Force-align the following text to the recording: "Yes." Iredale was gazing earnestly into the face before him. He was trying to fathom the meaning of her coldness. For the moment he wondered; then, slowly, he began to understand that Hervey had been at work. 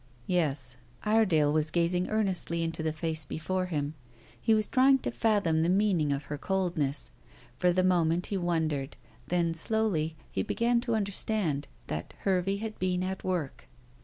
"Yes." 0.25 0.77
Iredale 1.03 1.53
was 1.53 1.69
gazing 1.69 2.09
earnestly 2.09 2.63
into 2.63 2.81
the 2.81 2.91
face 2.91 3.23
before 3.23 3.67
him. 3.67 3.93
He 4.41 4.55
was 4.55 4.67
trying 4.67 4.97
to 5.05 5.11
fathom 5.11 5.61
the 5.61 5.69
meaning 5.69 6.11
of 6.11 6.23
her 6.23 6.39
coldness. 6.39 7.11
For 7.59 7.71
the 7.71 7.83
moment 7.83 8.25
he 8.25 8.37
wondered; 8.37 8.97
then, 9.27 9.53
slowly, 9.53 10.15
he 10.31 10.41
began 10.41 10.81
to 10.81 10.95
understand 10.95 11.67
that 11.85 12.15
Hervey 12.21 12.57
had 12.57 12.79
been 12.79 13.03
at 13.03 13.23
work. 13.23 13.67